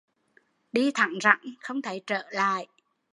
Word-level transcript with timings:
Đi 0.71 0.91
thẳng 0.93 1.13
rẵng 1.21 1.41
không 1.59 1.81
thấy 1.81 2.01
trở 2.07 2.27
lại 2.31 2.67